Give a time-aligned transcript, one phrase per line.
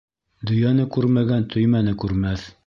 [0.51, 2.49] Дөйәне күрмәгән төймәне күрмәҫ.